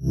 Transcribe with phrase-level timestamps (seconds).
[0.00, 0.06] Die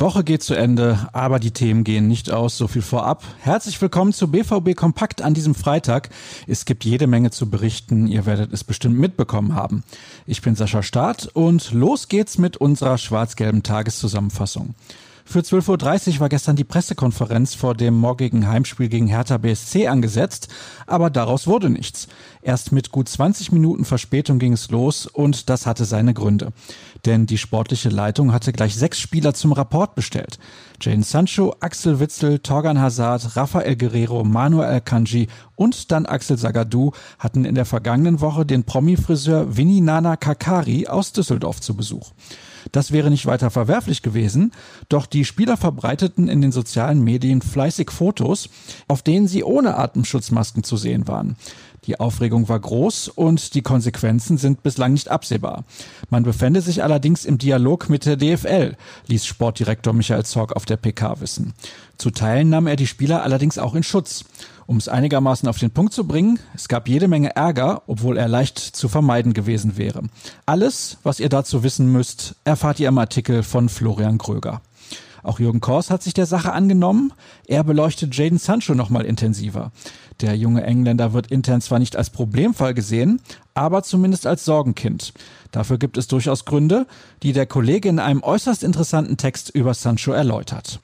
[0.00, 2.58] Woche geht zu Ende, aber die Themen gehen nicht aus.
[2.58, 3.24] So viel vorab.
[3.40, 6.10] Herzlich willkommen zu BVB Kompakt an diesem Freitag.
[6.46, 8.06] Es gibt jede Menge zu berichten.
[8.06, 9.82] Ihr werdet es bestimmt mitbekommen haben.
[10.26, 14.74] Ich bin Sascha Staat und los geht's mit unserer schwarz-gelben Tageszusammenfassung.
[15.26, 20.48] Für 12.30 Uhr war gestern die Pressekonferenz vor dem morgigen Heimspiel gegen Hertha BSC angesetzt,
[20.86, 22.08] aber daraus wurde nichts.
[22.42, 26.52] Erst mit gut 20 Minuten Verspätung ging es los und das hatte seine Gründe.
[27.06, 30.38] Denn die sportliche Leitung hatte gleich sechs Spieler zum Rapport bestellt.
[30.80, 37.44] Jane Sancho, Axel Witzel, Torgan Hazard, Rafael Guerrero, Manuel Kanji und dann Axel Sagadou hatten
[37.46, 42.12] in der vergangenen Woche den Promi-Friseur Vinny Nana Kakari aus Düsseldorf zu Besuch.
[42.72, 44.52] Das wäre nicht weiter verwerflich gewesen,
[44.88, 48.48] doch die Spieler verbreiteten in den sozialen Medien fleißig Fotos,
[48.88, 51.36] auf denen sie ohne Atemschutzmasken zu sehen waren.
[51.86, 55.64] Die Aufregung war groß und die Konsequenzen sind bislang nicht absehbar.
[56.10, 60.76] Man befände sich allerdings im Dialog mit der DFL, ließ Sportdirektor Michael Zorg auf der
[60.76, 61.54] PK wissen.
[61.98, 64.24] Zu Teilen nahm er die Spieler allerdings auch in Schutz.
[64.66, 68.28] Um es einigermaßen auf den Punkt zu bringen, es gab jede Menge Ärger, obwohl er
[68.28, 70.02] leicht zu vermeiden gewesen wäre.
[70.46, 74.62] Alles, was ihr dazu wissen müsst, erfahrt ihr im Artikel von Florian Gröger.
[75.24, 77.12] Auch Jürgen Kors hat sich der Sache angenommen.
[77.46, 79.72] Er beleuchtet Jaden Sancho nochmal intensiver.
[80.20, 83.20] Der junge Engländer wird intern zwar nicht als Problemfall gesehen,
[83.54, 85.12] aber zumindest als Sorgenkind.
[85.50, 86.86] Dafür gibt es durchaus Gründe,
[87.22, 90.78] die der Kollege in einem äußerst interessanten Text über Sancho erläutert.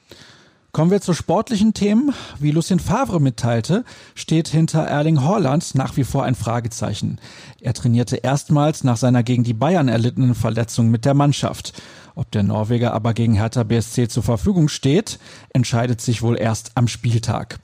[0.71, 2.13] Kommen wir zu sportlichen Themen.
[2.39, 3.83] Wie Lucien Favre mitteilte,
[4.15, 7.19] steht hinter Erling Haaland nach wie vor ein Fragezeichen.
[7.59, 11.73] Er trainierte erstmals nach seiner gegen die Bayern erlittenen Verletzung mit der Mannschaft.
[12.15, 16.87] Ob der Norweger aber gegen Hertha BSC zur Verfügung steht, entscheidet sich wohl erst am
[16.87, 17.59] Spieltag.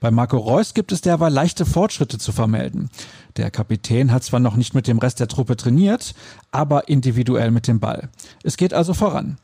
[0.00, 2.90] Bei Marco Reus gibt es derweil leichte Fortschritte zu vermelden.
[3.36, 6.14] Der Kapitän hat zwar noch nicht mit dem Rest der Truppe trainiert,
[6.50, 8.10] aber individuell mit dem Ball.
[8.42, 9.38] Es geht also voran.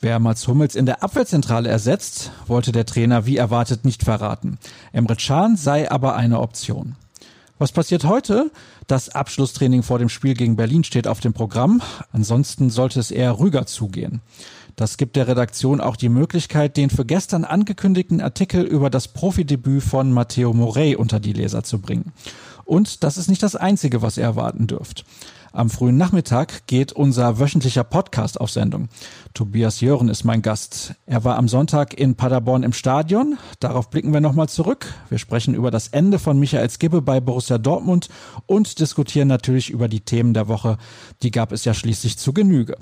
[0.00, 4.58] Wer Mats Hummels in der Abwehrzentrale ersetzt, wollte der Trainer wie erwartet nicht verraten.
[4.92, 6.96] Emre Can sei aber eine Option.
[7.62, 8.50] Was passiert heute?
[8.88, 11.80] Das Abschlusstraining vor dem Spiel gegen Berlin steht auf dem Programm.
[12.10, 14.20] Ansonsten sollte es eher ruhiger zugehen.
[14.74, 19.84] Das gibt der Redaktion auch die Möglichkeit, den für gestern angekündigten Artikel über das Profidebüt
[19.84, 22.12] von Matteo Morey unter die Leser zu bringen.
[22.64, 25.04] Und das ist nicht das Einzige, was ihr erwarten dürft.
[25.54, 28.88] Am frühen Nachmittag geht unser wöchentlicher Podcast auf Sendung.
[29.34, 30.94] Tobias Jören ist mein Gast.
[31.04, 33.36] Er war am Sonntag in Paderborn im Stadion.
[33.60, 34.86] Darauf blicken wir nochmal zurück.
[35.10, 38.08] Wir sprechen über das Ende von Michael Skibbe bei Borussia Dortmund
[38.46, 40.78] und diskutieren natürlich über die Themen der Woche.
[41.22, 42.78] Die gab es ja schließlich zu Genüge.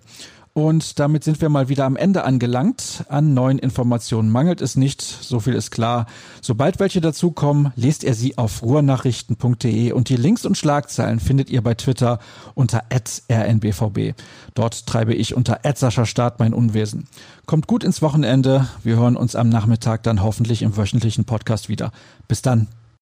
[0.52, 3.04] Und damit sind wir mal wieder am Ende angelangt.
[3.08, 6.06] An neuen Informationen mangelt es nicht, so viel ist klar.
[6.42, 11.62] Sobald welche dazukommen, lest ihr sie auf ruhrnachrichten.de und die Links und Schlagzeilen findet ihr
[11.62, 12.18] bei Twitter
[12.54, 14.14] unter rnbvb.
[14.54, 15.60] Dort treibe ich unter
[16.04, 17.06] Start mein Unwesen.
[17.46, 18.66] Kommt gut ins Wochenende.
[18.82, 21.92] Wir hören uns am Nachmittag dann hoffentlich im wöchentlichen Podcast wieder.
[22.26, 22.66] Bis dann.